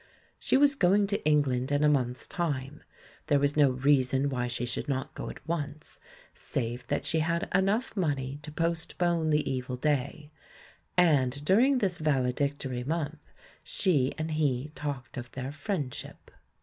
She 0.39 0.57
was 0.57 0.73
going 0.73 1.05
to 1.05 1.23
England 1.25 1.71
in 1.71 1.83
a 1.83 1.87
month's 1.87 2.25
time— 2.25 2.81
there 3.27 3.37
was 3.37 3.55
no 3.55 3.69
reason 3.69 4.29
why 4.31 4.47
she 4.47 4.65
should 4.65 4.89
not 4.89 5.13
go 5.13 5.29
at 5.29 5.47
once, 5.47 5.99
save 6.33 6.87
that 6.87 7.05
she 7.05 7.19
had 7.19 7.47
enough 7.53 7.95
money 7.95 8.39
to 8.41 8.51
postpone 8.51 9.29
the 9.29 9.47
evil 9.47 9.75
day— 9.75 10.31
and 10.97 11.45
during 11.45 11.77
this 11.77 11.99
valedictory 11.99 12.83
month, 12.83 13.19
she 13.63 14.11
and 14.17 14.31
he 14.31 14.71
talked 14.73 15.17
of 15.17 15.31
their 15.33 15.51
"friendship." 15.51 16.31